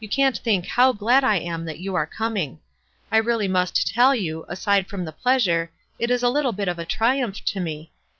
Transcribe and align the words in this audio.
You 0.00 0.08
can't 0.08 0.38
think 0.38 0.64
how 0.66 0.94
glad 0.94 1.22
I 1.24 1.36
am 1.36 1.66
that 1.66 1.78
you 1.78 1.94
are 1.94 2.06
coming. 2.06 2.58
I 3.12 3.18
really 3.18 3.48
must 3.48 3.86
tell 3.92 4.14
you, 4.14 4.46
aside 4.48 4.86
from 4.86 5.04
the 5.04 5.12
pleasure, 5.12 5.70
it 5.98 6.10
is 6.10 6.22
a 6.22 6.30
little 6.30 6.52
bit 6.52 6.68
of 6.68 6.78
a 6.78 6.86
triumph 6.86 7.44
to 7.44 7.60
me. 7.60 7.92